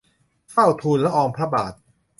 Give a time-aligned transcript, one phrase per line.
[0.51, 1.73] เฝ้าทูลละอองพระบาท